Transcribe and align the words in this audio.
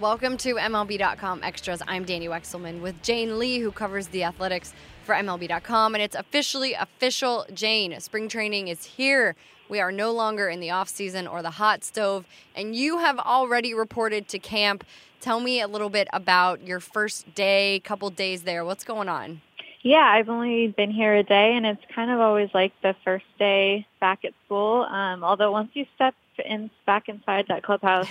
Welcome 0.00 0.36
to 0.38 0.56
MLB.com 0.56 1.44
Extras. 1.44 1.80
I'm 1.86 2.04
Danny 2.04 2.26
Wexelman 2.26 2.80
with 2.80 3.00
Jane 3.04 3.38
Lee, 3.38 3.60
who 3.60 3.70
covers 3.70 4.08
the 4.08 4.24
athletics 4.24 4.74
for 5.04 5.14
MLB.com. 5.14 5.94
And 5.94 6.02
it's 6.02 6.16
officially 6.16 6.72
official, 6.72 7.46
Jane. 7.54 7.98
Spring 8.00 8.28
training 8.28 8.66
is 8.66 8.84
here. 8.84 9.36
We 9.68 9.78
are 9.78 9.92
no 9.92 10.10
longer 10.10 10.48
in 10.48 10.58
the 10.58 10.72
off 10.72 10.88
season 10.88 11.28
or 11.28 11.42
the 11.42 11.52
hot 11.52 11.84
stove. 11.84 12.26
And 12.56 12.74
you 12.74 12.98
have 12.98 13.20
already 13.20 13.72
reported 13.72 14.26
to 14.30 14.40
camp. 14.40 14.82
Tell 15.20 15.38
me 15.38 15.60
a 15.60 15.68
little 15.68 15.90
bit 15.90 16.08
about 16.12 16.66
your 16.66 16.80
first 16.80 17.32
day, 17.36 17.80
couple 17.84 18.10
days 18.10 18.42
there. 18.42 18.64
What's 18.64 18.82
going 18.82 19.08
on? 19.08 19.42
Yeah, 19.82 20.04
I've 20.04 20.28
only 20.28 20.74
been 20.76 20.90
here 20.90 21.14
a 21.14 21.22
day, 21.22 21.54
and 21.54 21.64
it's 21.64 21.82
kind 21.94 22.10
of 22.10 22.18
always 22.18 22.50
like 22.52 22.72
the 22.82 22.96
first 23.04 23.26
day 23.38 23.86
back 24.00 24.24
at 24.24 24.32
school. 24.44 24.82
Um, 24.82 25.22
although 25.22 25.52
once 25.52 25.70
you 25.74 25.86
step 25.94 26.14
in 26.44 26.68
back 26.84 27.08
inside 27.08 27.46
that 27.48 27.62
clubhouse, 27.62 28.08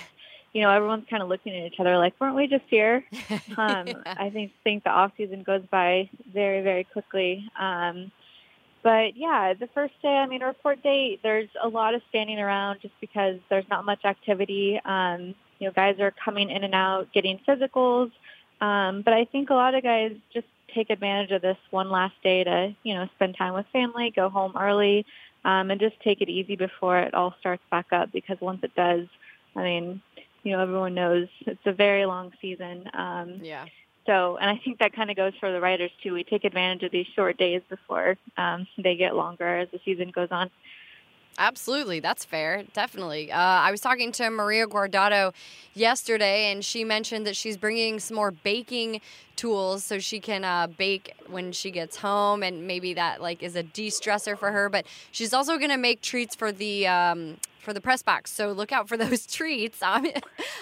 you 0.53 0.61
know 0.61 0.69
everyone's 0.69 1.05
kind 1.09 1.21
of 1.23 1.29
looking 1.29 1.53
at 1.55 1.71
each 1.71 1.79
other 1.79 1.97
like, 1.97 2.13
"Weren't 2.19 2.35
we 2.35 2.47
just 2.47 2.65
here?" 2.69 3.03
Um, 3.57 3.87
I 4.05 4.29
think 4.31 4.51
think 4.63 4.83
the 4.83 4.89
off 4.89 5.11
season 5.17 5.43
goes 5.43 5.63
by 5.69 6.09
very 6.33 6.61
very 6.61 6.85
quickly. 6.85 7.49
Um, 7.59 8.11
but 8.83 9.15
yeah, 9.15 9.53
the 9.53 9.67
first 9.73 9.93
day, 10.01 10.09
I 10.09 10.27
mean, 10.27 10.43
report 10.43 10.83
day, 10.83 11.17
there's 11.23 11.49
a 11.61 11.67
lot 11.67 11.95
of 11.95 12.01
standing 12.09 12.37
around 12.37 12.81
just 12.81 12.93
because 12.99 13.39
there's 13.49 13.67
not 13.69 13.85
much 13.85 14.03
activity. 14.03 14.79
Um, 14.83 15.33
you 15.59 15.67
know, 15.67 15.71
guys 15.71 15.99
are 16.01 16.11
coming 16.11 16.49
in 16.49 16.63
and 16.65 16.75
out, 16.75 17.07
getting 17.13 17.39
physicals. 17.47 18.11
Um, 18.59 19.01
but 19.01 19.13
I 19.13 19.25
think 19.25 19.49
a 19.49 19.53
lot 19.53 19.73
of 19.73 19.83
guys 19.83 20.11
just 20.33 20.47
take 20.75 20.89
advantage 20.89 21.31
of 21.31 21.41
this 21.41 21.57
one 21.71 21.89
last 21.89 22.15
day 22.23 22.43
to, 22.43 22.75
you 22.83 22.93
know, 22.93 23.07
spend 23.15 23.37
time 23.37 23.53
with 23.53 23.65
family, 23.71 24.11
go 24.13 24.29
home 24.29 24.53
early, 24.59 25.05
um, 25.45 25.71
and 25.71 25.79
just 25.79 25.99
take 26.01 26.21
it 26.21 26.29
easy 26.29 26.57
before 26.57 26.99
it 26.99 27.13
all 27.13 27.33
starts 27.39 27.63
back 27.71 27.87
up. 27.93 28.11
Because 28.11 28.37
once 28.41 28.59
it 28.63 28.75
does, 28.75 29.07
I 29.55 29.63
mean, 29.63 30.01
you 30.43 30.51
know, 30.51 30.61
everyone 30.61 30.93
knows 30.93 31.27
it's 31.41 31.65
a 31.65 31.73
very 31.73 32.05
long 32.05 32.31
season. 32.41 32.89
Um, 32.93 33.39
Yeah. 33.41 33.65
so, 34.05 34.37
and 34.37 34.49
I 34.49 34.57
think 34.63 34.79
that 34.79 34.93
kind 34.93 35.09
of 35.09 35.15
goes 35.15 35.33
for 35.39 35.51
the 35.51 35.61
writers 35.61 35.91
too. 36.01 36.13
We 36.13 36.23
take 36.23 36.43
advantage 36.43 36.83
of 36.83 36.91
these 36.91 37.07
short 37.15 37.37
days 37.37 37.61
before 37.69 38.17
um, 38.37 38.67
they 38.77 38.95
get 38.95 39.15
longer 39.15 39.57
as 39.59 39.69
the 39.71 39.79
season 39.85 40.11
goes 40.11 40.29
on. 40.31 40.49
Absolutely, 41.37 41.99
that's 41.99 42.23
fair. 42.23 42.63
Definitely. 42.73 43.31
Uh, 43.31 43.37
I 43.37 43.71
was 43.71 43.81
talking 43.81 44.11
to 44.13 44.29
Maria 44.29 44.67
Guardado 44.67 45.33
yesterday, 45.73 46.51
and 46.51 46.63
she 46.63 46.83
mentioned 46.83 47.25
that 47.25 47.35
she's 47.35 47.57
bringing 47.57 47.99
some 47.99 48.15
more 48.15 48.29
baking 48.29 49.01
tools 49.35 49.83
so 49.83 49.97
she 49.97 50.19
can 50.19 50.43
uh, 50.43 50.67
bake 50.67 51.15
when 51.27 51.51
she 51.51 51.71
gets 51.71 51.97
home, 51.97 52.43
and 52.43 52.67
maybe 52.67 52.93
that 52.93 53.19
like 53.19 53.41
is 53.41 53.55
a 53.55 53.63
de-stressor 53.63 54.37
for 54.37 54.51
her. 54.51 54.69
But 54.69 54.85
she's 55.11 55.33
also 55.33 55.57
going 55.57 55.71
to 55.71 55.77
make 55.77 56.01
treats 56.01 56.35
for 56.35 56.51
the 56.51 56.85
um, 56.85 57.37
for 57.63 57.73
the 57.73 57.81
press 57.81 58.03
box. 58.03 58.31
So 58.31 58.51
look 58.51 58.71
out 58.71 58.87
for 58.87 58.97
those 59.03 59.25
treats. 59.25 59.79
I'm 59.81 60.07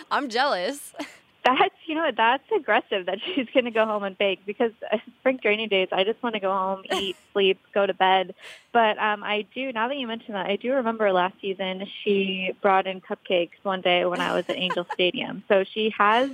I'm 0.09 0.29
jealous. 0.29 0.93
That's 1.43 1.73
you 1.85 1.95
know 1.95 2.11
that's 2.15 2.43
aggressive 2.55 3.07
that 3.07 3.19
she's 3.35 3.47
going 3.53 3.65
to 3.65 3.71
go 3.71 3.85
home 3.85 4.03
and 4.03 4.17
bake 4.17 4.45
because 4.45 4.71
uh, 4.91 4.97
spring 5.19 5.39
training 5.39 5.69
days 5.69 5.87
I 5.91 6.03
just 6.03 6.21
want 6.21 6.35
to 6.35 6.39
go 6.39 6.51
home, 6.51 6.83
eat, 6.93 7.15
sleep, 7.33 7.59
go 7.73 7.85
to 7.85 7.93
bed. 7.93 8.35
But 8.71 8.97
um 8.99 9.23
I 9.23 9.45
do 9.53 9.71
now 9.71 9.87
that 9.87 9.97
you 9.97 10.07
mention 10.07 10.33
that 10.33 10.45
I 10.45 10.55
do 10.55 10.73
remember 10.73 11.11
last 11.11 11.35
season 11.41 11.87
she 12.03 12.55
brought 12.61 12.87
in 12.87 13.01
cupcakes 13.01 13.63
one 13.63 13.81
day 13.81 14.05
when 14.05 14.21
I 14.21 14.33
was 14.33 14.45
at 14.49 14.57
Angel 14.57 14.85
Stadium. 14.93 15.43
So 15.47 15.63
she 15.63 15.93
has 15.97 16.29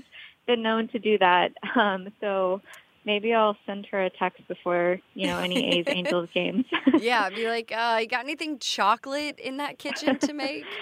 been 0.46 0.62
known 0.62 0.90
to 0.90 1.00
do 1.00 1.18
that. 1.20 1.53
Um 1.75 2.09
so 2.20 2.62
maybe 3.07 3.34
I'll 3.34 3.57
send 3.66 3.88
her 3.88 4.03
a 4.03 4.09
text 4.12 4.47
before 4.47 5.00
you 5.16 5.25
know 5.25 5.40
any 5.40 5.79
A's 5.79 5.85
Angels 5.88 6.29
games. 6.31 6.66
yeah, 7.00 7.29
be 7.31 7.47
like, 7.47 7.72
uh, 7.75 7.97
you 8.01 8.07
got 8.07 8.23
anything 8.23 8.59
chocolate 8.59 9.40
in 9.40 9.57
that 9.57 9.79
kitchen 9.79 10.19
to 10.19 10.34
make? 10.34 10.66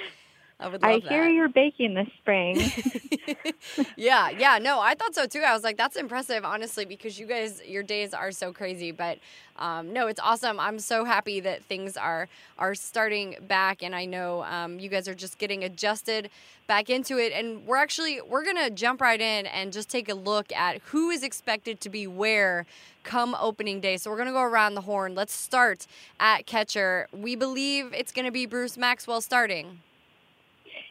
I 0.59 0.69
would 0.69 0.81
love 0.81 0.91
I 0.91 0.99
that. 1.01 1.09
hear 1.09 1.27
you're 1.27 1.49
baking 1.49 1.95
this 1.95 2.07
spring. 2.19 2.57
yeah, 3.97 4.29
yeah, 4.29 4.57
no, 4.57 4.79
I 4.79 4.95
thought 4.95 5.13
so 5.13 5.25
too. 5.25 5.41
I 5.41 5.53
was 5.53 5.63
like, 5.63 5.75
that's 5.75 5.97
impressive, 5.97 6.45
honestly, 6.45 6.85
because 6.85 7.19
you 7.19 7.25
guys, 7.25 7.61
your 7.65 7.83
days 7.83 8.13
are 8.13 8.31
so 8.31 8.53
crazy. 8.53 8.91
But 8.91 9.19
um, 9.57 9.91
no, 9.91 10.07
it's 10.07 10.19
awesome. 10.19 10.57
I'm 10.57 10.79
so 10.79 11.03
happy 11.03 11.41
that 11.41 11.63
things 11.65 11.97
are 11.97 12.29
are 12.57 12.73
starting 12.73 13.35
back, 13.47 13.83
and 13.83 13.93
I 13.93 14.05
know 14.05 14.43
um, 14.43 14.79
you 14.79 14.87
guys 14.87 15.09
are 15.09 15.13
just 15.13 15.39
getting 15.39 15.63
adjusted 15.63 16.29
back 16.67 16.89
into 16.89 17.17
it. 17.17 17.33
And 17.33 17.65
we're 17.67 17.75
actually 17.77 18.21
we're 18.21 18.45
gonna 18.45 18.69
jump 18.69 19.01
right 19.01 19.19
in 19.19 19.45
and 19.47 19.73
just 19.73 19.89
take 19.89 20.07
a 20.07 20.15
look 20.15 20.53
at 20.53 20.81
who 20.85 21.09
is 21.09 21.21
expected 21.21 21.81
to 21.81 21.89
be 21.89 22.07
where 22.07 22.65
come 23.03 23.35
opening 23.39 23.81
day. 23.81 23.97
So 23.97 24.09
we're 24.09 24.17
gonna 24.17 24.31
go 24.31 24.41
around 24.41 24.75
the 24.75 24.81
horn. 24.81 25.15
Let's 25.15 25.33
start 25.33 25.85
at 26.17 26.45
catcher. 26.45 27.07
We 27.11 27.35
believe 27.35 27.93
it's 27.93 28.13
gonna 28.13 28.31
be 28.31 28.45
Bruce 28.45 28.77
Maxwell 28.77 29.19
starting. 29.19 29.79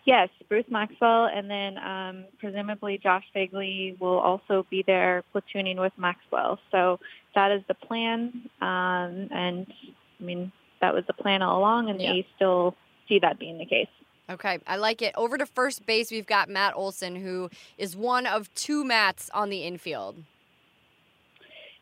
Yes, 0.04 0.28
Bruce 0.50 0.66
Maxwell, 0.68 1.26
and 1.26 1.50
then 1.50 1.78
um, 1.78 2.24
presumably 2.38 2.98
Josh 3.02 3.24
Phegley 3.34 3.98
will 3.98 4.18
also 4.18 4.66
be 4.68 4.82
there 4.86 5.24
platooning 5.34 5.80
with 5.80 5.92
Maxwell. 5.96 6.58
So 6.70 7.00
that 7.34 7.50
is 7.52 7.62
the 7.68 7.74
plan, 7.74 8.48
um, 8.60 9.28
and 9.32 9.66
I 10.20 10.22
mean 10.22 10.52
that 10.82 10.92
was 10.94 11.04
the 11.06 11.14
plan 11.14 11.40
all 11.40 11.58
along, 11.58 11.88
and 11.88 12.00
Yeah. 12.00 12.12
they 12.12 12.26
still 12.36 12.76
see 13.08 13.18
that 13.20 13.38
being 13.38 13.56
the 13.56 13.64
case. 13.64 13.88
Okay, 14.28 14.58
I 14.66 14.76
like 14.76 15.00
it. 15.00 15.14
Over 15.16 15.38
to 15.38 15.46
first 15.46 15.86
base, 15.86 16.10
we've 16.10 16.26
got 16.26 16.48
Matt 16.50 16.74
Olson, 16.76 17.16
who 17.16 17.48
is 17.78 17.96
one 17.96 18.26
of 18.26 18.52
two 18.54 18.84
Matts 18.84 19.30
on 19.30 19.48
the 19.48 19.64
infield. 19.64 20.16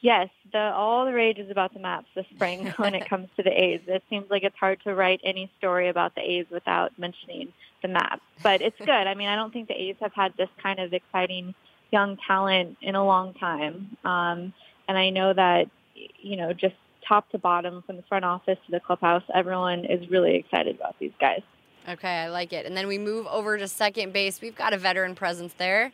Yes, 0.01 0.29
the 0.53 0.59
all 0.59 1.05
the 1.07 1.13
rage 1.13 1.39
is 1.39 1.51
about 1.51 1.73
the 1.75 1.81
Matts 1.81 2.07
this 2.15 2.27
spring 2.35 2.67
when 2.77 2.95
it 2.95 3.09
comes 3.09 3.29
to 3.37 3.43
the 3.43 3.51
A's. 3.51 3.81
It 3.89 4.05
seems 4.09 4.31
like 4.31 4.45
it's 4.45 4.57
hard 4.57 4.81
to 4.85 4.95
write 4.95 5.21
any 5.25 5.51
story 5.59 5.89
about 5.89 6.15
the 6.15 6.21
A's 6.21 6.47
without 6.51 6.97
mentioning 6.99 7.53
the 7.83 7.89
Matts. 7.89 8.23
But 8.43 8.63
it's 8.63 8.79
good. 8.79 8.91
I 8.91 9.15
mean, 9.15 9.29
I 9.29 9.37
don't 9.37 9.53
think 9.53 9.69
the 9.69 9.75
A's 9.75 9.97
have 10.01 10.13
had 10.15 10.33
this 10.37 10.49
kind 10.63 10.79
of 10.79 10.93
exciting 10.93 11.55
young 11.91 12.17
talent 12.27 12.79
in 12.81 12.95
a 12.95 13.05
long 13.05 13.35
time. 13.35 13.97
Um, 14.05 14.55
and 14.89 14.97
I 14.99 15.11
know 15.11 15.33
that, 15.33 15.67
you 15.95 16.37
know, 16.37 16.53
just 16.53 16.75
top 17.07 17.31
to 17.31 17.39
bottom 17.39 17.83
from 17.87 17.97
the 17.97 18.03
front 18.09 18.25
office 18.25 18.59
to 18.67 18.73
the 18.73 18.81
clubhouse, 18.81 19.23
everyone 19.35 19.85
is 19.85 20.09
really 20.11 20.37
excited 20.37 20.77
about 20.77 20.99
these 20.99 21.13
guys. 21.21 21.43
Okay, 21.89 22.09
I 22.09 22.29
like 22.29 22.53
it. 22.53 22.65
And 22.65 22.77
then 22.77 22.87
we 22.87 22.99
move 22.99 23.27
over 23.27 23.59
to 23.59 23.67
second 23.69 24.13
base. 24.13 24.41
We've 24.41 24.57
got 24.57 24.73
a 24.73 24.79
veteran 24.79 25.15
presence 25.15 25.53
there. 25.55 25.93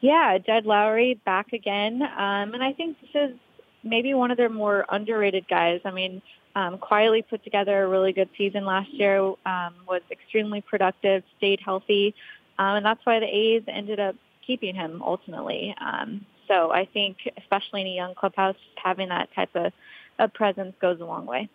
Yeah, 0.00 0.38
Jed 0.38 0.64
Lowrie 0.64 1.18
back 1.24 1.52
again. 1.52 2.02
Um, 2.02 2.54
and 2.54 2.62
I 2.62 2.72
think 2.72 2.96
this 3.00 3.10
is 3.14 3.36
maybe 3.82 4.14
one 4.14 4.30
of 4.30 4.36
their 4.36 4.48
more 4.48 4.84
underrated 4.88 5.48
guys. 5.48 5.80
I 5.84 5.90
mean, 5.90 6.22
um, 6.54 6.78
quietly 6.78 7.22
put 7.22 7.44
together 7.44 7.84
a 7.84 7.88
really 7.88 8.12
good 8.12 8.28
season 8.36 8.64
last 8.64 8.92
year, 8.92 9.18
um, 9.18 9.74
was 9.88 10.02
extremely 10.10 10.60
productive, 10.60 11.22
stayed 11.38 11.60
healthy. 11.64 12.14
Um, 12.58 12.76
and 12.76 12.86
that's 12.86 13.04
why 13.04 13.20
the 13.20 13.26
A's 13.26 13.62
ended 13.68 14.00
up 14.00 14.16
keeping 14.46 14.74
him 14.74 15.02
ultimately. 15.02 15.74
Um, 15.80 16.26
so 16.48 16.72
I 16.72 16.86
think, 16.86 17.18
especially 17.38 17.82
in 17.82 17.86
a 17.86 17.94
young 17.94 18.14
clubhouse, 18.14 18.56
having 18.82 19.08
that 19.10 19.28
type 19.34 19.50
of, 19.54 19.72
of 20.18 20.34
presence 20.34 20.74
goes 20.80 21.00
a 21.00 21.04
long 21.04 21.26
way. 21.26 21.48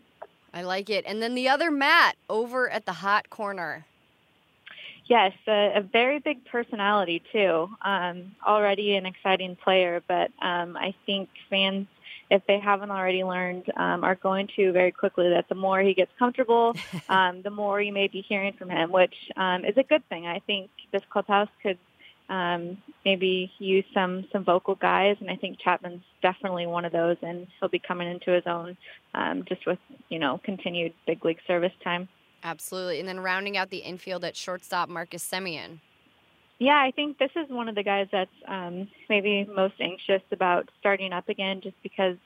I 0.54 0.62
like 0.62 0.90
it. 0.90 1.04
And 1.06 1.22
then 1.22 1.36
the 1.36 1.50
other 1.50 1.70
Matt 1.70 2.16
over 2.30 2.70
at 2.70 2.86
the 2.86 2.94
hot 2.94 3.30
corner. 3.30 3.86
Yes, 5.08 5.34
a, 5.48 5.74
a 5.76 5.82
very 5.82 6.20
big 6.20 6.46
personality 6.46 7.22
too. 7.32 7.70
Um, 7.84 8.36
already 8.46 8.96
an 8.96 9.06
exciting 9.06 9.56
player, 9.56 10.02
but 10.08 10.32
um, 10.42 10.76
I 10.76 10.96
think 11.06 11.30
fans, 11.50 11.88
if 12.32 12.42
they 12.48 12.60
haven't 12.60 12.90
already 12.90 13.24
learned, 13.24 13.72
um, 13.78 14.04
are 14.04 14.16
going 14.16 14.50
to 14.56 14.72
very 14.72 14.92
quickly 14.92 15.30
that 15.30 15.48
the 15.48 15.54
more 15.54 15.80
he 15.80 15.94
gets 15.94 16.12
comfortable, 16.18 16.76
um, 17.10 17.44
the 17.44 17.52
more 17.52 17.80
you 17.80 17.94
may 17.94 18.08
be 18.08 18.22
hearing 18.22 18.54
from 18.54 18.72
him, 18.72 18.92
which 18.92 19.14
um, 19.38 19.64
is 19.64 19.78
a 19.78 19.84
good 19.84 20.08
thing. 20.10 20.26
I 20.26 20.40
think 20.40 20.72
this 20.92 21.04
clubhouse 21.12 21.50
could 21.62 21.78
um, 22.28 22.78
maybe 23.04 23.52
use 23.60 23.86
some 23.94 24.26
some 24.32 24.44
vocal 24.44 24.74
guys, 24.74 25.18
and 25.20 25.30
I 25.30 25.36
think 25.36 25.60
Chapman's 25.60 26.04
definitely 26.24 26.66
one 26.66 26.84
of 26.84 26.92
those, 26.92 27.18
and 27.22 27.46
he'll 27.60 27.70
be 27.70 27.78
coming 27.78 28.10
into 28.10 28.32
his 28.32 28.48
own 28.48 28.76
um, 29.14 29.46
just 29.48 29.68
with 29.68 29.78
you 30.10 30.18
know 30.18 30.40
continued 30.44 30.94
big 31.06 31.24
league 31.24 31.42
service 31.46 31.74
time. 31.84 32.08
Absolutely. 32.46 33.00
And 33.00 33.10
then 33.10 33.20
rounding 33.20 33.58
out 33.58 33.72
the 33.72 33.80
infield 33.80 34.24
at 34.24 34.36
shortstop, 34.36 34.88
Marcus 34.88 35.28
Semien. 35.28 35.80
Yeah, 36.60 36.78
I 36.78 36.92
think 36.92 37.18
this 37.18 37.32
is 37.36 37.50
one 37.50 37.68
of 37.68 37.76
the 37.76 37.84
guys 37.84 38.08
that's 38.12 38.30
um, 38.48 38.88
maybe 39.10 39.44
most 39.44 39.74
anxious 39.82 40.22
about 40.32 40.70
starting 40.80 41.12
up 41.12 41.28
again 41.28 41.60
just 41.60 41.76
because 41.84 42.18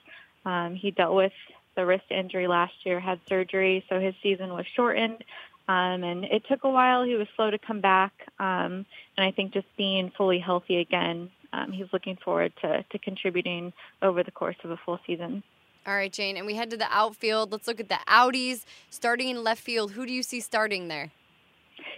um, 0.46 0.76
he 0.76 0.92
dealt 0.92 1.16
with 1.16 1.32
the 1.76 1.86
wrist 1.86 2.12
injury 2.12 2.48
last 2.48 2.74
year, 2.86 3.00
had 3.00 3.20
surgery, 3.28 3.84
so 3.90 4.00
his 4.00 4.14
season 4.22 4.50
was 4.54 4.66
shortened. 4.76 5.24
Um, 5.68 6.04
and 6.04 6.26
it 6.26 6.44
took 6.48 6.64
a 6.64 6.70
while. 6.70 7.04
He 7.04 7.16
was 7.16 7.28
slow 7.36 7.50
to 7.50 7.58
come 7.58 7.80
back. 7.80 8.12
Um, 8.40 8.86
and 9.18 9.26
I 9.26 9.32
think 9.32 9.54
just 9.54 9.68
being 9.78 10.12
fully 10.16 10.40
healthy 10.40 10.78
again 10.78 11.32
um, 11.54 11.72
he's 11.72 11.88
looking 11.92 12.18
forward 12.24 12.54
to, 12.62 12.84
to 12.92 13.00
contributing 13.00 13.74
over 14.02 14.24
the 14.24 14.32
course 14.32 14.56
of 14.64 14.72
a 14.72 14.78
full 14.78 15.00
season. 15.06 15.44
All 15.90 15.96
right, 15.96 16.14
Jane, 16.14 16.38
and 16.38 16.46
we 16.46 16.54
head 16.54 16.70
to 16.70 16.78
the 16.78 16.88
outfield. 16.92 17.52
Let's 17.52 17.68
look 17.68 17.80
at 17.80 17.90
the 17.90 17.98
Audis 18.08 18.64
starting 18.92 19.30
in 19.30 19.44
left 19.44 19.60
field. 19.60 19.94
Who 19.94 20.06
do 20.06 20.14
you 20.14 20.22
see 20.22 20.40
starting 20.40 20.88
there? 20.88 21.10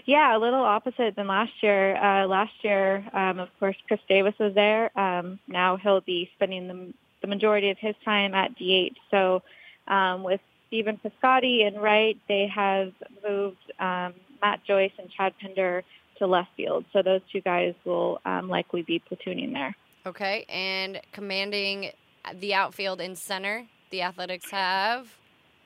Yeah, 0.05 0.33
a 0.33 0.39
little 0.39 0.63
opposite 0.63 1.17
than 1.17 1.27
last 1.27 1.51
year. 1.61 1.97
Uh, 1.97 2.25
last 2.25 2.53
year, 2.61 3.05
um, 3.11 3.39
of 3.39 3.49
course, 3.59 3.75
Khris 3.89 3.99
Davis 4.07 4.33
was 4.39 4.55
there. 4.55 4.97
Um, 4.97 5.39
now 5.45 5.75
he'll 5.75 5.99
be 5.99 6.29
spending 6.35 6.69
the, 6.69 6.93
the 7.19 7.27
majority 7.27 7.69
of 7.69 7.77
his 7.79 7.93
time 8.05 8.33
at 8.33 8.55
DH. 8.55 8.95
So 9.11 9.43
um, 9.89 10.23
with 10.23 10.39
Stephen 10.67 10.97
Piscotty 11.03 11.67
and 11.67 11.81
right, 11.81 12.17
they 12.29 12.47
have 12.47 12.93
moved 13.27 13.57
um, 13.77 14.13
Matt 14.41 14.61
Joyce 14.65 14.93
and 14.99 15.09
Chad 15.11 15.33
Pinder 15.41 15.83
to 16.19 16.27
left 16.27 16.51
field. 16.55 16.85
So 16.93 17.01
those 17.01 17.19
two 17.29 17.41
guys 17.41 17.73
will 17.83 18.21
um, 18.23 18.47
likely 18.47 18.83
be 18.83 19.01
platooning 19.11 19.51
there. 19.51 19.75
Okay, 20.05 20.45
and 20.47 21.01
commanding 21.11 21.91
the 22.39 22.53
outfield 22.53 23.01
in 23.01 23.17
center, 23.17 23.67
the 23.91 24.01
Athletics 24.01 24.49
have. 24.51 25.07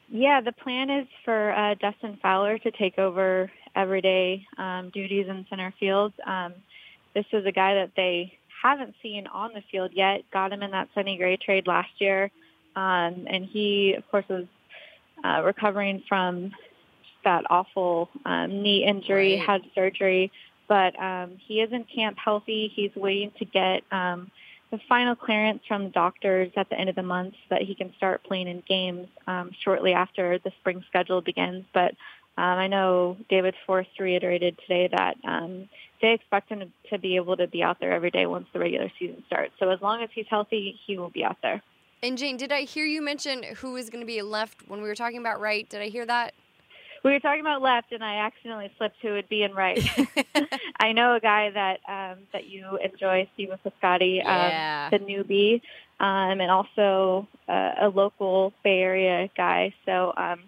Yeah, 0.09 0.41
the 0.41 0.51
plan 0.51 0.89
is 0.89 1.07
for 1.23 1.51
uh, 1.51 1.75
Dustin 1.75 2.17
Fowler 2.21 2.59
to 2.59 2.71
take 2.71 2.99
over 2.99 3.51
everyday 3.75 4.45
um, 4.57 4.91
duties 4.93 5.27
in 5.27 5.45
center 5.49 5.73
field. 5.79 6.13
Um, 6.25 6.53
this 7.13 7.25
is 7.31 7.45
a 7.45 7.51
guy 7.51 7.75
that 7.75 7.91
they 7.95 8.37
haven't 8.61 8.95
seen 9.01 9.27
on 9.27 9.53
the 9.53 9.63
field 9.71 9.91
yet. 9.93 10.21
Got 10.31 10.51
him 10.51 10.61
in 10.61 10.71
that 10.71 10.89
Sonny 10.93 11.17
Gray 11.17 11.37
trade 11.37 11.65
last 11.67 11.89
year, 11.99 12.29
um, 12.75 13.25
and 13.27 13.45
he, 13.45 13.95
of 13.97 14.09
course, 14.11 14.25
was 14.29 14.45
uh, 15.23 15.41
recovering 15.43 16.03
from 16.07 16.51
that 17.23 17.45
awful 17.49 18.09
um, 18.25 18.61
knee 18.61 18.85
injury, 18.85 19.37
right. 19.37 19.47
had 19.47 19.61
surgery, 19.73 20.31
but 20.67 20.97
um, 20.99 21.37
he 21.47 21.61
is 21.61 21.71
in 21.71 21.83
camp 21.83 22.17
healthy. 22.23 22.71
He's 22.75 22.95
waiting 22.95 23.31
to 23.39 23.45
get 23.45 23.83
um, 23.91 24.29
the 24.71 24.79
final 24.89 25.15
clearance 25.15 25.61
from 25.67 25.89
doctors 25.91 26.51
at 26.55 26.69
the 26.69 26.79
end 26.79 26.89
of 26.89 26.95
the 26.95 27.03
month 27.03 27.33
so 27.33 27.55
that 27.55 27.61
he 27.61 27.75
can 27.75 27.93
start 27.97 28.23
playing 28.23 28.47
in 28.47 28.63
games 28.67 29.07
um, 29.27 29.51
shortly 29.63 29.93
after 29.93 30.39
the 30.39 30.51
spring 30.59 30.83
schedule 30.89 31.21
begins. 31.21 31.65
But 31.73 31.91
um, 32.37 32.57
I 32.57 32.67
know 32.67 33.17
David 33.29 33.55
Forst 33.65 33.89
reiterated 33.99 34.57
today 34.67 34.89
that 34.91 35.15
um, 35.23 35.69
they 36.01 36.13
expect 36.13 36.49
him 36.49 36.59
to, 36.59 36.67
to 36.89 36.99
be 36.99 37.15
able 37.15 37.37
to 37.37 37.47
be 37.47 37.63
out 37.63 37.79
there 37.79 37.91
every 37.91 38.11
day 38.11 38.25
once 38.25 38.47
the 38.53 38.59
regular 38.59 38.91
season 38.99 39.23
starts. 39.27 39.53
So 39.59 39.69
as 39.69 39.81
long 39.81 40.03
as 40.03 40.09
he's 40.13 40.25
healthy, 40.29 40.77
he 40.85 40.97
will 40.97 41.09
be 41.09 41.23
out 41.23 41.37
there. 41.41 41.61
And 42.03 42.17
Jane, 42.17 42.37
did 42.37 42.51
I 42.51 42.61
hear 42.61 42.85
you 42.85 43.01
mention 43.01 43.43
who 43.43 43.77
is 43.77 43.89
going 43.89 44.01
to 44.01 44.05
be 44.05 44.21
left 44.21 44.67
when 44.67 44.81
we 44.81 44.87
were 44.87 44.95
talking 44.95 45.19
about 45.19 45.39
right? 45.39 45.67
Did 45.69 45.81
I 45.81 45.89
hear 45.89 46.05
that? 46.05 46.33
We 47.05 47.11
were 47.11 47.19
talking 47.19 47.41
about 47.41 47.61
left, 47.61 47.91
and 47.91 48.03
I 48.03 48.25
accidentally 48.25 48.71
slipped 48.79 48.95
who 48.99 49.13
would 49.13 49.29
be 49.29 49.43
in 49.43 49.53
right. 49.53 49.79
I 50.79 50.91
know 50.91 51.13
a 51.13 51.19
guy 51.19 51.51
that 51.51 51.79
um, 51.87 52.23
that 52.33 52.47
you 52.47 52.79
enjoy, 52.83 53.29
Stephen 53.35 53.59
Piscotty, 53.63 54.17
yeah. 54.17 54.89
um, 54.91 54.99
the 54.99 55.05
newbie, 55.05 55.61
um, 55.99 56.41
and 56.41 56.49
also 56.49 57.27
uh, 57.47 57.73
a 57.81 57.89
local 57.89 58.53
Bay 58.63 58.79
Area 58.79 59.29
guy. 59.37 59.71
So, 59.85 60.13
um, 60.17 60.39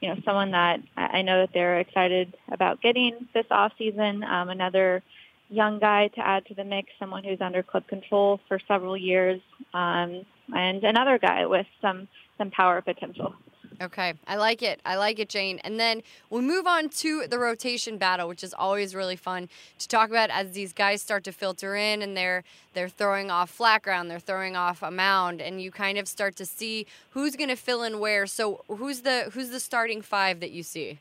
you 0.00 0.10
know, 0.10 0.20
someone 0.26 0.50
that 0.50 0.80
I 0.94 1.22
know 1.22 1.40
that 1.40 1.54
they're 1.54 1.80
excited 1.80 2.36
about 2.52 2.82
getting 2.82 3.26
this 3.32 3.46
off 3.50 3.72
season. 3.78 4.22
Um, 4.24 4.50
another 4.50 5.02
young 5.48 5.78
guy 5.78 6.08
to 6.08 6.20
add 6.20 6.44
to 6.48 6.54
the 6.54 6.64
mix, 6.64 6.90
someone 6.98 7.24
who's 7.24 7.40
under 7.40 7.62
club 7.62 7.86
control 7.86 8.40
for 8.46 8.60
several 8.68 8.94
years, 8.94 9.40
um, 9.72 10.26
and 10.54 10.84
another 10.84 11.18
guy 11.18 11.46
with 11.46 11.66
some 11.80 12.08
some 12.36 12.50
power 12.50 12.82
potential. 12.82 13.32
Okay, 13.80 14.14
I 14.26 14.34
like 14.36 14.62
it. 14.62 14.80
I 14.84 14.96
like 14.96 15.20
it, 15.20 15.28
Jane. 15.28 15.60
And 15.60 15.78
then 15.78 16.02
we 16.30 16.40
move 16.40 16.66
on 16.66 16.88
to 16.88 17.28
the 17.28 17.38
rotation 17.38 17.96
battle, 17.96 18.26
which 18.28 18.42
is 18.42 18.52
always 18.52 18.92
really 18.92 19.14
fun 19.14 19.48
to 19.78 19.86
talk 19.86 20.10
about 20.10 20.30
as 20.30 20.50
these 20.52 20.72
guys 20.72 21.00
start 21.00 21.22
to 21.24 21.32
filter 21.32 21.76
in 21.76 22.02
and 22.02 22.16
they're 22.16 22.42
they're 22.74 22.88
throwing 22.88 23.30
off 23.30 23.50
flat 23.50 23.82
ground, 23.82 24.10
they're 24.10 24.18
throwing 24.18 24.56
off 24.56 24.82
a 24.82 24.90
mound, 24.90 25.40
and 25.40 25.62
you 25.62 25.70
kind 25.70 25.96
of 25.96 26.08
start 26.08 26.34
to 26.36 26.46
see 26.46 26.86
who's 27.10 27.36
going 27.36 27.48
to 27.48 27.56
fill 27.56 27.82
in 27.82 28.00
where. 28.00 28.26
So 28.26 28.64
who's 28.68 29.02
the 29.02 29.30
who's 29.32 29.50
the 29.50 29.60
starting 29.60 30.02
five 30.02 30.40
that 30.40 30.50
you 30.50 30.64
see? 30.64 30.98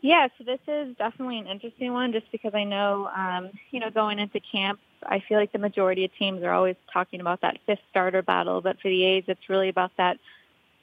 Yeah, 0.00 0.28
so 0.38 0.44
this 0.44 0.60
is 0.68 0.96
definitely 0.96 1.38
an 1.38 1.46
interesting 1.46 1.92
one, 1.92 2.12
just 2.12 2.30
because 2.30 2.54
I 2.54 2.64
know, 2.64 3.10
um, 3.14 3.50
you 3.70 3.80
know, 3.80 3.90
going 3.90 4.18
into 4.18 4.40
camp, 4.40 4.78
I 5.04 5.20
feel 5.20 5.38
like 5.38 5.52
the 5.52 5.58
majority 5.58 6.04
of 6.04 6.14
teams 6.16 6.42
are 6.42 6.52
always 6.52 6.76
talking 6.92 7.20
about 7.20 7.40
that 7.40 7.58
fifth 7.66 7.80
starter 7.90 8.22
battle, 8.22 8.60
but 8.60 8.78
for 8.80 8.88
the 8.88 9.04
A's, 9.04 9.24
it's 9.26 9.48
really 9.48 9.68
about 9.68 9.90
that 9.96 10.18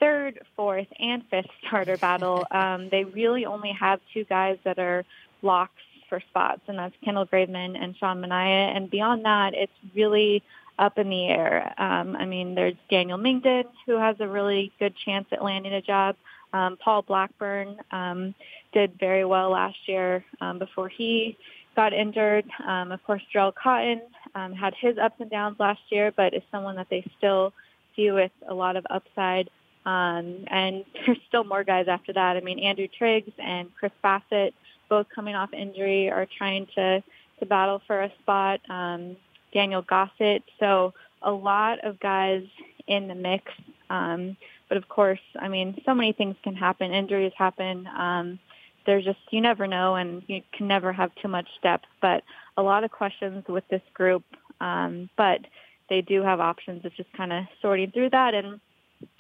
third, 0.04 0.42
fourth, 0.58 0.88
and 1.00 1.24
fifth 1.30 1.48
starter 1.68 1.98
battle, 1.98 2.46
um, 2.52 2.90
they 2.90 3.06
really 3.06 3.46
only 3.46 3.72
have 3.72 4.02
two 4.14 4.26
guys 4.26 4.58
that 4.66 4.78
are 4.78 5.06
locks 5.42 5.82
for 6.10 6.20
spots, 6.30 6.62
and 6.68 6.78
that's 6.78 6.96
Kendall 7.04 7.26
Graveman 7.26 7.82
and 7.82 7.96
Sean 7.98 8.22
Manaea. 8.22 8.76
And 8.76 8.90
beyond 8.90 9.24
that, 9.24 9.54
it's 9.54 9.72
really 9.96 10.44
up 10.78 10.98
in 10.98 11.10
the 11.10 11.28
air. 11.28 11.74
Um, 11.78 12.18
I 12.18 12.26
mean, 12.26 12.54
there's 12.54 12.76
Daniel 12.90 13.18
Mengden, 13.18 13.64
who 13.86 13.98
has 13.98 14.18
a 14.20 14.28
really 14.28 14.74
good 14.78 14.94
chance 15.06 15.28
at 15.32 15.44
landing 15.44 15.74
a 15.74 15.82
job. 15.82 16.18
Um, 16.52 16.78
Paul 16.78 17.04
Blackburn 17.04 17.78
um, 17.92 18.36
did 18.74 19.00
very 19.00 19.24
well 19.24 19.52
last 19.52 19.88
year 19.88 20.26
um, 20.42 20.60
before 20.60 20.90
he 20.90 21.38
got 21.76 21.94
injured. 21.94 22.46
Um, 22.68 22.92
of 22.92 23.02
course, 23.06 23.22
Jharel 23.34 23.56
Cotton 23.56 24.02
um, 24.36 24.54
had 24.54 24.74
his 24.76 24.98
ups 24.98 25.16
and 25.20 25.32
downs 25.32 25.60
last 25.60 25.82
year, 25.90 26.12
but 26.12 26.34
is 26.34 26.44
someone 26.52 26.76
that 26.76 26.90
they 26.90 27.10
still 27.18 27.54
see 27.96 28.12
with 28.12 28.32
a 28.48 28.54
lot 28.54 28.76
of 28.76 28.86
upside. 28.90 29.50
Um, 29.86 30.46
and 30.48 30.86
there's 31.06 31.20
still 31.28 31.44
more 31.44 31.64
guys 31.64 31.88
after 31.88 32.14
that. 32.14 32.38
I 32.38 32.42
mean, 32.42 32.60
Andrew 32.60 32.88
Triggs 32.88 33.32
and 33.38 33.74
Chris 33.76 33.92
Bassitt, 34.04 34.54
both 34.90 35.08
coming 35.14 35.36
off 35.36 35.54
injury, 35.54 36.10
are 36.10 36.28
trying 36.38 36.68
to, 36.76 37.04
to 37.40 37.46
battle 37.46 37.82
for 37.88 38.04
a 38.04 38.12
spot. 38.22 38.62
Um, 38.70 39.18
Daniel 39.54 39.82
Gossett. 39.82 40.44
So 40.60 40.94
a 41.22 41.32
lot 41.32 41.84
of 41.86 42.00
guys 42.00 42.44
in 42.88 43.08
the 43.08 43.16
mix. 43.16 43.52
Um, 43.90 44.36
but 44.68 44.78
of 44.78 44.90
course, 44.90 45.20
I 45.40 45.48
mean, 45.48 45.82
so 45.86 45.94
many 45.94 46.14
things 46.14 46.36
can 46.44 46.56
happen. 46.56 46.92
Injuries 46.92 47.34
happen. 47.38 47.88
Um, 47.88 48.40
there's 48.86 49.06
just, 49.06 49.20
you 49.32 49.40
never 49.40 49.68
know, 49.68 49.96
and 49.96 50.24
you 50.28 50.42
can 50.52 50.68
never 50.68 50.92
have 50.92 51.12
too 51.22 51.28
much 51.28 51.48
depth. 51.62 51.86
But 52.02 52.24
a 52.58 52.62
lot 52.62 52.84
of 52.84 52.92
questions 52.92 53.46
with 53.48 53.64
this 53.70 53.82
group. 53.94 54.24
Um, 54.60 55.10
but 55.18 55.42
they 55.90 56.02
do 56.02 56.22
have 56.24 56.40
options. 56.40 56.82
It's 56.84 56.96
just 56.98 57.12
kind 57.14 57.32
of 57.32 57.44
sorting 57.62 57.92
through 57.92 58.10
that 58.12 58.34
and 58.34 58.60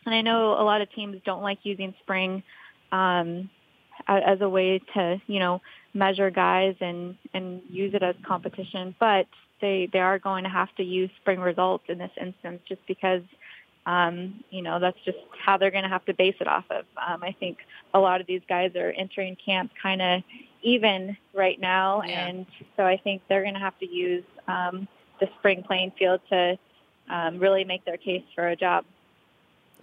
and 0.05 0.13
I 0.15 0.21
know 0.21 0.53
a 0.53 0.63
lot 0.63 0.81
of 0.81 0.91
teams 0.93 1.21
don't 1.25 1.41
like 1.41 1.59
using 1.63 1.93
spring 2.01 2.43
um, 2.91 3.49
as 4.07 4.41
a 4.41 4.49
way 4.49 4.79
to, 4.93 5.21
you 5.27 5.39
know, 5.39 5.61
measure 5.93 6.29
guys 6.31 6.75
and 6.81 7.15
and 7.33 7.61
use 7.69 7.93
it 7.93 8.03
as 8.03 8.15
competition, 8.25 8.95
but 8.99 9.27
they 9.61 9.89
they 9.91 9.99
are 9.99 10.19
going 10.19 10.43
to 10.43 10.49
have 10.49 10.73
to 10.75 10.83
use 10.83 11.09
spring 11.21 11.39
results 11.39 11.85
in 11.89 11.97
this 11.97 12.11
instance, 12.19 12.61
just 12.67 12.85
because. 12.87 13.21
Um, 13.85 14.45
you 14.49 14.61
know, 14.61 14.79
that's 14.79 14.97
just 15.03 15.17
how 15.37 15.57
they're 15.57 15.69
going 15.69 15.83
to 15.83 15.89
have 15.89 16.05
to 16.05 16.13
base 16.13 16.35
it 16.39 16.47
off 16.47 16.63
of. 16.69 16.85
Um, 16.95 17.21
I 17.21 17.35
think 17.37 17.57
a 17.93 17.99
lot 17.99 18.21
of 18.21 18.27
these 18.27 18.39
guys 18.47 18.71
are 18.77 18.91
entering 18.91 19.35
camp 19.45 19.73
kind 19.81 20.01
of 20.01 20.23
even 20.61 21.17
right 21.33 21.59
now, 21.59 22.01
Yeah. 22.01 22.27
and 22.27 22.45
so 22.77 22.85
I 22.85 22.95
think 22.95 23.23
they're 23.27 23.41
going 23.41 23.55
to 23.55 23.59
have 23.59 23.77
to 23.79 23.85
use 23.85 24.23
um, 24.47 24.87
the 25.19 25.27
spring 25.37 25.63
playing 25.63 25.91
field 25.99 26.21
to 26.29 26.57
um, 27.09 27.39
really 27.39 27.65
make 27.65 27.83
their 27.83 27.97
case 27.97 28.23
for 28.33 28.47
a 28.47 28.55
job. 28.55 28.85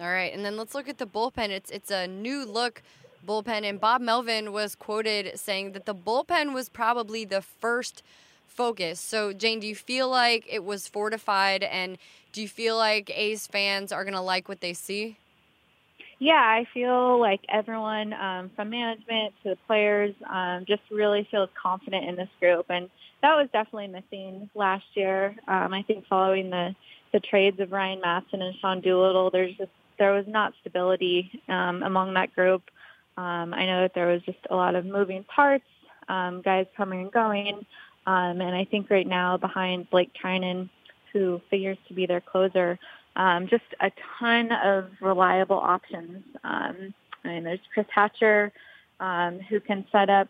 All 0.01 0.09
right, 0.09 0.33
and 0.33 0.45
then 0.45 0.57
let's 0.57 0.75
look 0.75 0.89
at 0.89 0.97
the 0.97 1.07
bullpen. 1.07 1.51
It's 1.51 1.71
it's 1.71 1.91
a 1.91 2.07
new 2.07 2.47
look 2.47 2.83
bullpen, 3.27 3.65
and 3.65 3.79
Bob 3.79 4.01
Melvin 4.01 4.51
was 4.51 4.75
quoted 4.75 5.39
saying 5.39 5.73
that 5.73 5.85
the 5.85 5.95
bullpen 5.95 6.55
was 6.55 6.71
probably 6.71 7.27
the 7.27 7.43
first 7.43 8.03
focus. 8.47 8.99
So, 8.99 9.35
Jane, 9.35 9.61
do 9.61 9.67
you 9.67 9.75
feel 9.75 10.09
like 10.09 10.47
it 10.49 10.65
was 10.65 10.89
fortified, 10.89 11.63
and 11.63 11.99
do 12.33 12.41
you 12.41 12.49
feel 12.49 12.79
like 12.79 13.11
A's 13.15 13.47
fans 13.47 13.93
are 13.93 14.05
gonna 14.05 14.23
like 14.23 14.49
what 14.49 14.63
they 14.63 14.73
see? 14.73 15.19
Yeah, 16.19 16.33
I 16.33 16.67
feel 16.73 17.21
like 17.21 17.41
everyone 17.51 18.15
um, 18.15 18.51
from 18.57 18.71
management 18.71 19.35
to 19.43 19.51
the 19.51 19.57
players 19.67 20.15
um, 20.31 20.65
just 20.67 20.83
really 20.91 21.29
feels 21.31 21.51
confident 21.61 22.09
in 22.09 22.17
this 22.17 22.29
group, 22.41 22.67
and 22.71 22.89
that 23.21 23.35
was 23.35 23.49
definitely 23.53 23.89
missing 23.89 24.49
last 24.55 24.85
year. 24.95 25.35
Um, 25.47 25.75
I 25.75 25.83
think 25.83 26.07
following 26.07 26.49
the 26.49 26.75
the 27.13 27.21
trades 27.21 27.59
of 27.61 27.73
Ryan 27.73 28.01
Madson 28.01 28.41
and 28.41 28.55
Sean 28.61 28.81
Doolittle, 28.81 29.31
there's 29.31 29.57
just 29.57 29.71
there 30.01 30.13
was 30.13 30.25
not 30.27 30.53
stability 30.61 31.31
um, 31.49 31.85
among 31.85 32.15
that 32.15 32.35
group. 32.35 32.63
Um, 33.17 33.55
I 33.55 33.67
know 33.67 33.83
that 33.83 33.95
there 33.95 34.09
was 34.09 34.23
just 34.23 34.39
a 34.51 34.57
lot 34.57 34.75
of 34.75 34.85
moving 34.85 35.23
parts, 35.25 35.65
um, 36.09 36.43
guys 36.43 36.67
coming 36.77 37.03
and 37.03 37.13
going, 37.13 37.65
um, 38.07 38.41
and 38.41 38.57
I 38.57 38.65
think 38.65 38.91
right 38.91 39.07
now 39.07 39.37
behind 39.37 39.89
Blake 39.91 40.11
Treinen, 40.21 40.69
who 41.13 41.41
figures 41.51 41.79
to 41.87 41.95
be 41.95 42.07
their 42.07 42.21
closer, 42.21 42.79
um, 43.15 43.47
just 43.47 43.65
a 43.81 43.93
ton 44.19 44.51
of 44.51 44.91
reliable 45.01 45.59
options. 45.59 46.25
Um, 46.43 46.95
mean, 47.25 47.45
there's 47.45 47.61
Chris 47.73 47.87
Hatcher, 47.95 48.53
um, 48.99 49.41
who 49.49 49.61
can 49.61 49.85
set 49.93 50.09
up 50.11 50.29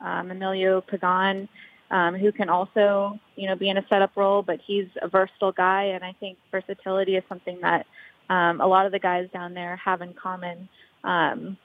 um, 0.00 0.30
Emilio 0.30 0.80
Pagan, 0.80 1.48
um, 1.90 2.14
who 2.14 2.32
can 2.32 2.48
also, 2.48 3.18
you 3.36 3.46
know, 3.46 3.54
be 3.54 3.68
in 3.68 3.76
a 3.76 3.86
setup 3.88 4.16
role, 4.16 4.42
but 4.42 4.60
he's 4.66 4.86
a 5.00 5.08
versatile 5.08 5.52
guy, 5.52 5.84
and 5.84 6.02
I 6.02 6.14
think 6.18 6.38
versatility 6.50 7.16
is 7.16 7.24
something 7.28 7.58
that 7.60 7.86
um, 8.28 8.60
a 8.60 8.66
lot 8.66 8.86
of 8.86 8.92
the 8.92 8.98
guys 8.98 9.28
down 9.32 9.54
there 9.54 9.76
have 9.76 10.02
in 10.02 10.14
common. 10.14 10.68
Um, 11.04 11.56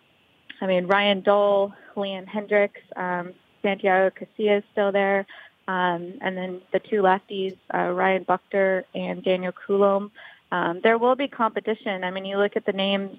I 0.62 0.66
mean, 0.66 0.88
Ryan 0.88 1.22
Dull, 1.22 1.74
Liam 1.96 2.26
Hendriks, 2.26 2.82
um, 2.96 3.34
Santiago 3.62 4.16
Casillas 4.16 4.64
still 4.72 4.92
there. 4.92 5.26
Um, 5.68 6.14
and 6.22 6.38
then 6.38 6.62
the 6.72 6.80
two 6.80 7.02
lefties, 7.02 7.58
uh, 7.74 7.92
Ryan 7.92 8.26
Buchter 8.26 8.84
and 8.96 9.24
Daniel 9.24 9.52
Coulombe. 9.52 10.12
Um, 10.52 10.80
there 10.82 10.98
will 10.98 11.16
be 11.16 11.28
competition. 11.28 12.04
I 12.04 12.12
mean, 12.12 12.24
you 12.24 12.38
look 12.38 12.56
at 12.56 12.66
the 12.66 12.72
names 12.72 13.18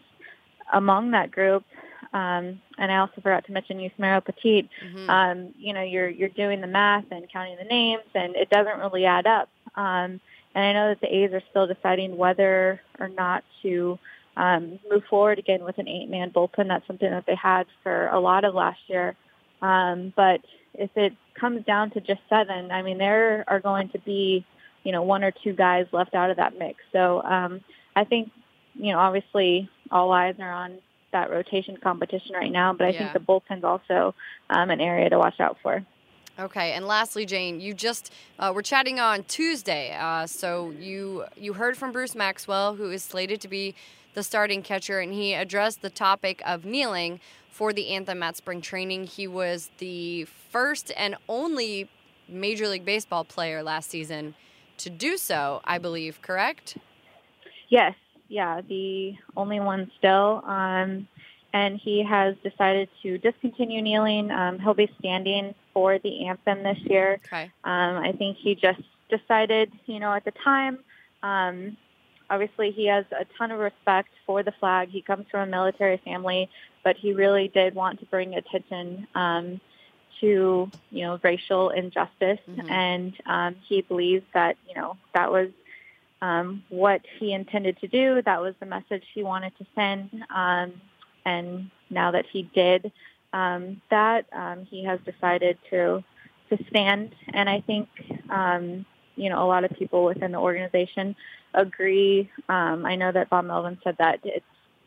among 0.72 1.10
that 1.10 1.30
group, 1.30 1.62
um, 2.14 2.60
and 2.78 2.90
I 2.90 2.98
also 2.98 3.20
forgot 3.20 3.44
to 3.46 3.52
mention 3.52 3.78
Yusmeiro 3.78 4.24
Petit. 4.24 4.68
Mm-hmm. 4.82 5.10
Um, 5.10 5.54
you 5.58 5.74
know, 5.74 5.82
you're 5.82 6.08
you're 6.08 6.30
doing 6.30 6.62
the 6.62 6.66
math 6.66 7.04
and 7.10 7.30
counting 7.30 7.58
the 7.58 7.64
names, 7.64 8.04
and 8.14 8.34
it 8.34 8.48
doesn't 8.48 8.78
really 8.78 9.04
add 9.04 9.26
up. 9.26 9.50
Um, 9.74 10.20
and 10.54 10.64
I 10.64 10.72
know 10.72 10.88
that 10.88 11.00
the 11.00 11.14
A's 11.14 11.32
are 11.32 11.42
still 11.50 11.66
deciding 11.66 12.16
whether 12.16 12.80
or 12.98 13.08
not 13.08 13.44
to 13.62 13.98
um, 14.36 14.78
move 14.90 15.02
forward 15.10 15.38
again 15.38 15.64
with 15.64 15.78
an 15.78 15.88
eight-man 15.88 16.30
bullpen. 16.30 16.68
That's 16.68 16.86
something 16.86 17.10
that 17.10 17.26
they 17.26 17.34
had 17.34 17.66
for 17.82 18.08
a 18.08 18.20
lot 18.20 18.44
of 18.44 18.54
last 18.54 18.80
year. 18.86 19.16
Um, 19.60 20.12
but 20.16 20.40
if 20.74 20.90
it 20.96 21.12
comes 21.34 21.64
down 21.64 21.90
to 21.92 22.00
just 22.00 22.20
seven, 22.28 22.70
I 22.70 22.82
mean, 22.82 22.98
there 22.98 23.44
are 23.48 23.60
going 23.60 23.88
to 23.90 23.98
be, 23.98 24.46
you 24.84 24.92
know, 24.92 25.02
one 25.02 25.24
or 25.24 25.32
two 25.32 25.52
guys 25.52 25.86
left 25.92 26.14
out 26.14 26.30
of 26.30 26.36
that 26.36 26.58
mix. 26.58 26.78
So 26.92 27.22
um, 27.22 27.60
I 27.96 28.04
think, 28.04 28.30
you 28.74 28.92
know, 28.92 28.98
obviously 28.98 29.68
all 29.90 30.12
eyes 30.12 30.36
are 30.38 30.52
on 30.52 30.78
that 31.12 31.30
rotation 31.30 31.76
competition 31.76 32.34
right 32.34 32.52
now, 32.52 32.72
but 32.72 32.86
I 32.86 32.90
yeah. 32.90 32.98
think 32.98 33.12
the 33.14 33.32
bullpen's 33.32 33.64
also 33.64 34.14
um, 34.50 34.70
an 34.70 34.80
area 34.80 35.10
to 35.10 35.18
watch 35.18 35.40
out 35.40 35.56
for. 35.62 35.84
Okay, 36.38 36.72
and 36.74 36.86
lastly, 36.86 37.26
Jane, 37.26 37.60
you 37.60 37.74
just 37.74 38.12
uh, 38.38 38.52
were 38.54 38.62
chatting 38.62 39.00
on 39.00 39.24
Tuesday, 39.24 39.96
uh, 39.98 40.24
so 40.24 40.70
you 40.78 41.24
you 41.36 41.54
heard 41.54 41.76
from 41.76 41.90
Bruce 41.90 42.14
Maxwell, 42.14 42.76
who 42.76 42.92
is 42.92 43.02
slated 43.02 43.40
to 43.40 43.48
be 43.48 43.74
the 44.14 44.22
starting 44.22 44.62
catcher, 44.62 45.00
and 45.00 45.12
he 45.12 45.34
addressed 45.34 45.82
the 45.82 45.90
topic 45.90 46.40
of 46.46 46.64
kneeling 46.64 47.18
for 47.50 47.72
the 47.72 47.88
anthem 47.88 48.22
at 48.22 48.36
spring 48.36 48.60
training. 48.60 49.08
He 49.08 49.26
was 49.26 49.70
the 49.78 50.26
first 50.50 50.92
and 50.96 51.16
only 51.28 51.90
Major 52.28 52.68
League 52.68 52.84
Baseball 52.84 53.24
player 53.24 53.60
last 53.60 53.90
season 53.90 54.36
to 54.76 54.90
do 54.90 55.16
so, 55.16 55.60
I 55.64 55.78
believe, 55.78 56.22
correct? 56.22 56.76
Yes, 57.68 57.94
yeah, 58.28 58.60
the 58.60 59.16
only 59.36 59.58
one 59.58 59.90
still. 59.98 60.44
Um, 60.46 61.08
and 61.52 61.80
he 61.82 62.04
has 62.04 62.36
decided 62.44 62.88
to 63.02 63.18
discontinue 63.18 63.82
kneeling. 63.82 64.30
Um, 64.30 64.60
he'll 64.60 64.74
be 64.74 64.88
standing 65.00 65.54
for 65.72 65.98
the 65.98 66.26
anthem 66.26 66.62
this 66.62 66.78
year. 66.84 67.20
Okay. 67.26 67.50
Um, 67.64 67.96
I 67.98 68.12
think 68.12 68.36
he 68.38 68.54
just 68.54 68.80
decided, 69.08 69.72
you 69.86 70.00
know, 70.00 70.12
at 70.12 70.24
the 70.24 70.32
time, 70.32 70.78
um, 71.22 71.76
obviously 72.30 72.70
he 72.70 72.86
has 72.86 73.04
a 73.12 73.24
ton 73.36 73.50
of 73.50 73.58
respect 73.58 74.10
for 74.26 74.42
the 74.42 74.52
flag. 74.52 74.88
He 74.90 75.02
comes 75.02 75.26
from 75.30 75.48
a 75.48 75.50
military 75.50 75.98
family, 76.04 76.48
but 76.84 76.96
he 76.96 77.12
really 77.12 77.48
did 77.48 77.74
want 77.74 78.00
to 78.00 78.06
bring 78.06 78.34
attention 78.34 79.06
um, 79.14 79.60
to, 80.20 80.70
you 80.90 81.02
know, 81.02 81.18
racial 81.22 81.70
injustice. 81.70 82.40
Mm-hmm. 82.48 82.70
And 82.70 83.12
um, 83.26 83.56
he 83.68 83.82
believes 83.82 84.24
that, 84.34 84.56
you 84.68 84.74
know, 84.74 84.96
that 85.14 85.30
was 85.30 85.48
um, 86.20 86.64
what 86.68 87.02
he 87.18 87.32
intended 87.32 87.80
to 87.80 87.88
do. 87.88 88.20
That 88.22 88.40
was 88.40 88.54
the 88.60 88.66
message 88.66 89.04
he 89.14 89.22
wanted 89.22 89.56
to 89.58 89.66
send. 89.74 90.24
Um, 90.34 90.80
and 91.24 91.70
now 91.90 92.10
that 92.10 92.26
he 92.30 92.42
did 92.42 92.92
um, 93.32 93.80
that, 93.90 94.26
um, 94.32 94.66
he 94.70 94.84
has 94.84 95.00
decided 95.04 95.58
to 95.70 96.02
to 96.50 96.58
stand. 96.68 97.14
And 97.32 97.48
I 97.48 97.60
think 97.60 97.88
um, 98.30 98.86
you 99.16 99.30
know 99.30 99.44
a 99.44 99.46
lot 99.46 99.64
of 99.64 99.70
people 99.72 100.04
within 100.04 100.32
the 100.32 100.38
organization 100.38 101.16
agree. 101.54 102.30
Um, 102.48 102.84
I 102.86 102.96
know 102.96 103.12
that 103.12 103.30
Bob 103.30 103.46
Melvin 103.46 103.78
said 103.84 103.96
that 103.98 104.20
it's 104.24 104.44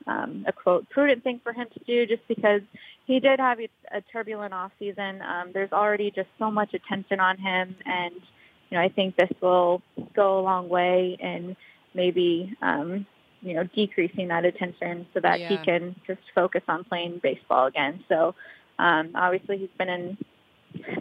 um, 0.07 0.45
a 0.47 0.51
quote 0.51 0.89
prudent 0.89 1.23
thing 1.23 1.39
for 1.43 1.53
him 1.53 1.67
to 1.73 1.79
do, 1.85 2.05
just 2.05 2.27
because 2.27 2.61
he 3.05 3.19
did 3.19 3.39
have 3.39 3.59
a 3.59 4.01
turbulent 4.11 4.53
off 4.53 4.71
season. 4.79 5.21
Um, 5.21 5.51
there's 5.53 5.71
already 5.71 6.11
just 6.11 6.29
so 6.39 6.49
much 6.49 6.73
attention 6.73 7.19
on 7.19 7.37
him, 7.37 7.75
and 7.85 8.15
you 8.15 8.77
know 8.77 8.81
I 8.81 8.89
think 8.89 9.15
this 9.15 9.29
will 9.41 9.81
go 10.15 10.39
a 10.39 10.41
long 10.41 10.69
way 10.69 11.17
in 11.19 11.55
maybe 11.93 12.55
um, 12.61 13.05
you 13.41 13.53
know, 13.53 13.63
decreasing 13.75 14.27
that 14.27 14.45
attention 14.45 15.05
so 15.13 15.19
that 15.19 15.39
yeah. 15.39 15.49
he 15.49 15.57
can 15.57 15.95
just 16.05 16.21
focus 16.33 16.61
on 16.67 16.83
playing 16.83 17.19
baseball 17.23 17.65
again. 17.65 18.03
So 18.07 18.35
um, 18.79 19.11
obviously 19.15 19.57
he's 19.57 19.69
been 19.77 19.89
in 19.89 20.17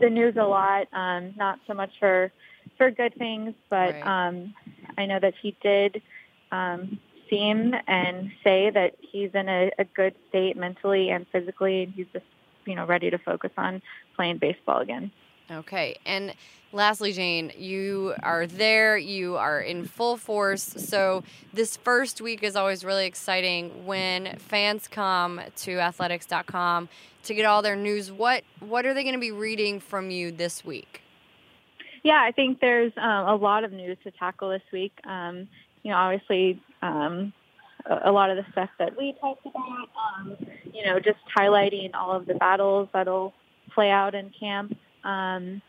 the 0.01 0.11
news 0.11 0.37
a 0.37 0.45
lot, 0.45 0.89
um, 0.93 1.35
not 1.37 1.59
so 1.67 1.75
much 1.75 1.91
for 1.99 2.33
for 2.77 2.91
good 2.91 3.15
things, 3.17 3.55
but 3.69 3.95
right. 3.95 4.29
um, 4.29 4.55
I 4.97 5.07
know 5.07 5.19
that 5.21 5.35
he 5.43 5.55
did 5.63 6.01
um, 6.51 6.99
seem 7.29 7.75
and 7.87 8.31
say 8.43 8.71
that 8.71 8.97
he's 9.01 9.31
in 9.35 9.49
a, 9.49 9.71
a 9.79 9.85
good 9.85 10.15
state 10.29 10.57
mentally 10.57 11.11
and 11.11 11.27
physically, 11.31 11.85
and 11.85 11.93
he's 11.93 12.07
just 12.13 12.25
you 12.65 12.75
know 12.75 12.87
ready 12.87 13.11
to 13.11 13.19
focus 13.19 13.51
on 13.57 13.83
playing 14.17 14.39
baseball 14.39 14.81
again. 14.81 15.11
Okay. 15.51 15.97
And 16.07 16.35
lastly, 16.73 17.13
Jane, 17.13 17.53
you 17.57 18.15
are 18.23 18.47
there, 18.47 18.97
you 18.97 19.37
are 19.37 19.61
in 19.61 19.85
full 19.85 20.17
force. 20.17 20.63
So, 20.63 21.25
this 21.53 21.77
first 21.77 22.21
week 22.21 22.43
is 22.43 22.57
always 22.57 22.85
really 22.85 23.07
exciting 23.07 23.87
when 23.87 24.37
fans 24.39 24.87
come 24.87 25.41
to 25.57 25.79
athletics.com 25.79 26.89
to 27.25 27.35
get 27.35 27.45
all 27.45 27.63
their 27.63 27.77
news. 27.77 28.13
What 28.13 28.45
what 28.61 28.87
are 28.87 28.95
they 28.95 29.03
going 29.03 29.15
to 29.15 29.21
be 29.21 29.33
reading 29.33 29.81
from 29.81 30.11
you 30.11 30.31
this 30.31 30.65
week? 30.65 31.03
Yeah, 32.03 32.23
I 32.23 32.33
think 32.33 32.61
there's 32.61 32.93
um, 32.97 33.29
a 33.29 33.37
lot 33.37 33.65
of 33.65 33.73
news 33.73 33.99
to 34.05 34.11
tackle 34.11 34.51
this 34.51 34.63
week. 34.73 34.93
Um, 35.05 35.49
you 35.83 35.91
know, 35.91 35.97
obviously, 35.97 36.61
um, 36.83 37.33
a, 37.87 38.11
lot 38.11 38.31
of 38.31 38.37
the 38.37 38.45
stuff 38.53 38.71
that 38.79 38.97
we 38.97 39.15
talked 39.21 39.45
about, 39.45 39.89
um, 40.19 40.37
you 40.73 40.85
know, 40.85 40.99
just 40.99 41.19
highlighting 41.37 41.91
all 41.95 42.13
of 42.13 42.27
the 42.27 42.35
battles 42.35 42.89
that'll 42.93 43.35
play 43.75 43.91
out 43.91 44.15
in 44.15 44.31
camp. 44.39 44.77
Um, 45.05 45.63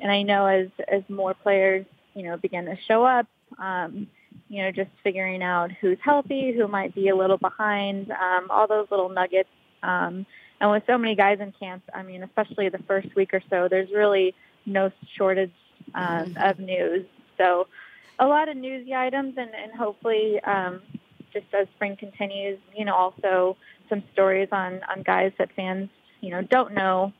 and 0.00 0.10
I 0.10 0.22
know 0.22 0.46
as 0.46 0.68
as 0.88 1.02
more 1.08 1.34
players, 1.34 1.86
you 2.14 2.24
know, 2.24 2.36
begin 2.36 2.66
to 2.66 2.76
show 2.88 3.04
up, 3.04 3.26
um, 3.58 4.06
you 4.48 4.62
know, 4.62 4.70
just 4.70 4.90
figuring 5.02 5.42
out 5.42 5.70
who's 5.80 5.98
healthy, 6.02 6.52
who 6.52 6.68
might 6.68 6.94
be 6.94 7.08
a 7.08 7.16
little 7.16 7.38
behind, 7.38 8.10
um, 8.10 8.46
all 8.50 8.66
those 8.66 8.86
little 8.90 9.08
nuggets. 9.08 9.48
Um, 9.82 10.26
and 10.60 10.70
with 10.70 10.84
so 10.86 10.96
many 10.96 11.16
guys 11.16 11.40
in 11.40 11.52
camp, 11.52 11.82
I 11.92 12.02
mean, 12.02 12.22
especially 12.22 12.68
the 12.68 12.82
first 12.86 13.14
week 13.16 13.34
or 13.34 13.42
so, 13.50 13.66
there's 13.68 13.90
really 13.90 14.34
no 14.64 14.92
shortage 15.16 15.52
um, 15.94 16.36
of 16.40 16.58
news. 16.58 17.04
So 17.36 17.66
a 18.18 18.26
lot 18.26 18.48
of 18.48 18.56
newsy 18.56 18.94
items, 18.94 19.34
and, 19.36 19.50
and 19.54 19.72
hopefully, 19.72 20.40
um, 20.44 20.80
just 21.32 21.46
as 21.52 21.66
spring 21.74 21.96
continues, 21.96 22.58
you 22.76 22.84
know, 22.84 22.94
also 22.94 23.56
some 23.88 24.02
stories 24.12 24.48
on 24.52 24.80
on 24.88 25.02
guys 25.02 25.32
that 25.38 25.50
fans, 25.56 25.88
you 26.20 26.30
know, 26.30 26.42
don't 26.42 26.74
know 26.74 27.12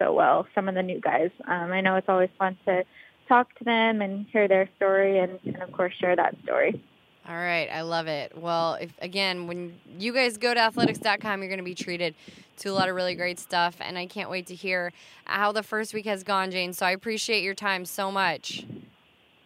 so 0.00 0.12
well, 0.12 0.46
some 0.54 0.68
of 0.68 0.74
the 0.74 0.82
new 0.82 1.00
guys. 1.00 1.30
Um, 1.46 1.72
I 1.72 1.80
know 1.80 1.96
it's 1.96 2.08
always 2.08 2.30
fun 2.38 2.56
to 2.66 2.84
talk 3.28 3.54
to 3.58 3.64
them 3.64 4.02
and 4.02 4.26
hear 4.32 4.48
their 4.48 4.68
story 4.76 5.18
and, 5.18 5.38
and 5.44 5.62
of 5.62 5.72
course 5.72 5.94
share 6.00 6.16
that 6.16 6.34
story. 6.42 6.82
All 7.28 7.36
right, 7.36 7.68
I 7.70 7.82
love 7.82 8.08
it. 8.08 8.36
Well, 8.36 8.74
if 8.74 8.92
again, 9.00 9.46
when 9.46 9.78
you 9.98 10.12
guys 10.12 10.36
go 10.36 10.52
to 10.52 10.60
athletics.com, 10.60 11.40
you're 11.40 11.48
going 11.48 11.58
to 11.58 11.64
be 11.64 11.74
treated 11.74 12.14
to 12.58 12.70
a 12.70 12.72
lot 12.72 12.88
of 12.88 12.96
really 12.96 13.14
great 13.14 13.38
stuff, 13.38 13.76
and 13.80 13.96
I 13.96 14.06
can't 14.06 14.30
wait 14.30 14.46
to 14.46 14.54
hear 14.54 14.92
how 15.24 15.52
the 15.52 15.62
first 15.62 15.94
week 15.94 16.06
has 16.06 16.24
gone, 16.24 16.50
Jane. 16.50 16.72
So 16.72 16.86
I 16.86 16.90
appreciate 16.90 17.42
your 17.42 17.54
time 17.54 17.84
so 17.84 18.10
much. 18.10 18.66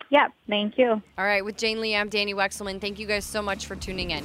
Yeah, 0.08 0.28
thank 0.48 0.78
you. 0.78 1.02
All 1.18 1.24
right, 1.24 1.44
with 1.44 1.56
Jane 1.56 1.80
Lee, 1.80 1.94
I'm 1.94 2.08
Danny 2.08 2.32
Wexelman. 2.32 2.80
Thank 2.80 2.98
you 2.98 3.06
guys 3.06 3.24
so 3.24 3.42
much 3.42 3.66
for 3.66 3.76
tuning 3.76 4.12
in. 4.12 4.24